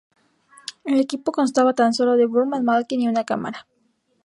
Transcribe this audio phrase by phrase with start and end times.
[0.83, 3.67] El equipo constaba tan solo de Boorman, Malkin y un cámara.